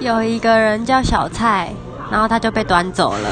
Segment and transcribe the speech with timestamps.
[0.00, 1.72] 有一个人叫小蔡
[2.10, 3.30] 然后他就被端走了。